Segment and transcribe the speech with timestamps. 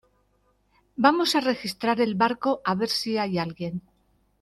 [1.05, 3.83] vamos a registrar el barco a ver si hay alguien.